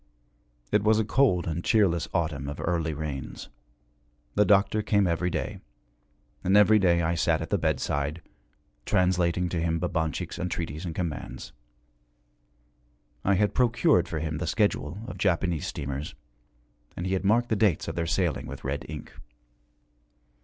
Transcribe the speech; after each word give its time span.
It 0.71 0.81
was 0.83 0.97
a 0.97 1.05
cold 1.05 1.45
and 1.45 1.63
cheerless 1.63 2.07
autumn 2.11 2.49
of 2.49 2.59
early 2.59 2.91
rains. 2.95 3.49
The 4.33 4.45
doctor 4.45 4.81
came 4.81 5.05
every 5.05 5.29
day. 5.29 5.59
And 6.43 6.57
every 6.57 6.79
day 6.79 7.03
I 7.03 7.13
sat 7.13 7.39
at 7.39 7.51
the 7.51 7.59
bedside, 7.59 8.19
translating 8.83 9.47
to 9.49 9.61
him 9.61 9.77
Babanchik's 9.77 10.39
entreaties 10.39 10.85
and 10.85 10.95
commands. 10.95 11.53
I 13.23 13.35
had 13.35 13.53
procured 13.53 14.07
for 14.07 14.17
him 14.17 14.39
the 14.39 14.47
schedule 14.47 14.97
of 15.05 15.19
Japanese 15.19 15.67
steamers, 15.67 16.15
and 16.97 17.05
he 17.05 17.13
had 17.13 17.23
marked 17.23 17.49
the 17.49 17.55
dates 17.55 17.87
of 17.87 17.93
their 17.93 18.07
sailing 18.07 18.47
with 18.47 18.63
red 18.63 18.83
ink. 18.89 19.13